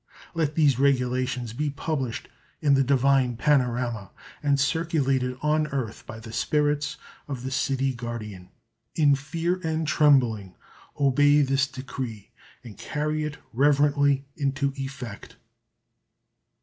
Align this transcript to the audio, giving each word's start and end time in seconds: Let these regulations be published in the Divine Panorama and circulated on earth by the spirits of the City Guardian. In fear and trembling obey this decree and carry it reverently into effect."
Let 0.33 0.55
these 0.55 0.79
regulations 0.79 1.53
be 1.53 1.69
published 1.69 2.27
in 2.59 2.73
the 2.73 2.83
Divine 2.83 3.37
Panorama 3.37 4.09
and 4.41 4.59
circulated 4.59 5.37
on 5.43 5.67
earth 5.67 6.07
by 6.07 6.19
the 6.19 6.33
spirits 6.33 6.97
of 7.27 7.43
the 7.43 7.51
City 7.51 7.93
Guardian. 7.93 8.49
In 8.95 9.13
fear 9.13 9.61
and 9.63 9.85
trembling 9.87 10.55
obey 10.99 11.43
this 11.43 11.67
decree 11.67 12.31
and 12.63 12.79
carry 12.79 13.25
it 13.25 13.37
reverently 13.53 14.25
into 14.35 14.73
effect." 14.75 15.35